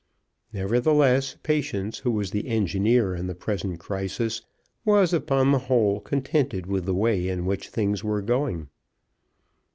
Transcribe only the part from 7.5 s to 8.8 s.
things were going.